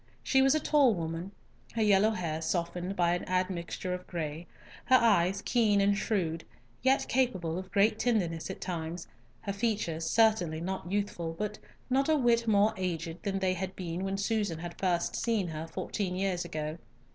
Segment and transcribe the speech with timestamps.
[0.23, 1.31] She was a tall woman,
[1.75, 4.47] her yellow hair softened by an admixture of gray,
[4.85, 6.43] her eyes keen and shrewd,
[6.81, 9.07] yet capable of great tenderness at times,
[9.41, 14.03] her features certainly not youthful, but not a whit more aged than they had been
[14.03, 16.79] when Susan had first seen her fourteen years ago.